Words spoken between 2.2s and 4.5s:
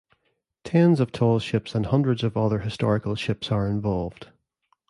of other historical ships are involved.